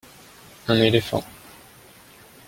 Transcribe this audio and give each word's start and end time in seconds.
un 0.67 0.77
éléphant. 0.77 1.23